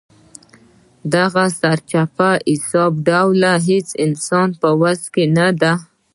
[1.13, 5.73] دغه سرچپه حساب درول د هېڅ انسان په وس کې نه ده.